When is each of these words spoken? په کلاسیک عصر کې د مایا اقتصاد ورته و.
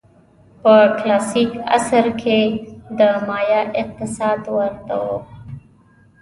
په 0.61 0.73
کلاسیک 0.97 1.51
عصر 1.77 2.05
کې 2.21 2.39
د 2.97 2.99
مایا 3.27 3.61
اقتصاد 3.81 4.39
ورته 4.57 4.95
و. 5.05 5.05